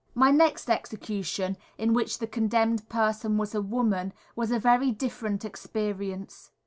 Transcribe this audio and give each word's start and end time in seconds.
_My 0.15 0.31
next 0.31 0.67
execution, 0.67 1.57
in 1.77 1.93
which 1.93 2.17
the 2.17 2.25
condemned 2.25 2.89
person 2.89 3.37
was 3.37 3.53
a 3.53 3.61
woman, 3.61 4.13
was 4.35 4.49
a 4.49 4.57
very 4.57 4.91
different 4.91 5.45
experience. 5.45 6.49